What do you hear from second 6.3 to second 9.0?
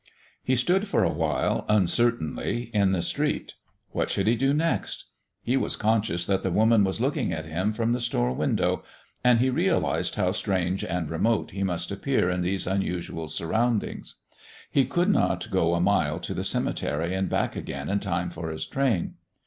the woman was looking at him from the store window,